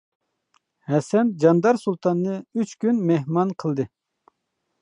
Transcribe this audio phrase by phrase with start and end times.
[0.91, 3.91] ھەسەن جاندار سۇلتاننى ئۈچ كۈن مېھمان قىلدى.